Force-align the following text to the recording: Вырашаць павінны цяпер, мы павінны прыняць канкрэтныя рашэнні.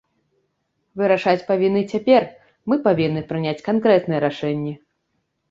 Вырашаць 1.01 1.43
павінны 1.49 1.83
цяпер, 1.97 2.25
мы 2.73 2.79
павінны 2.89 3.21
прыняць 3.29 3.63
канкрэтныя 3.69 4.19
рашэнні. 4.27 4.73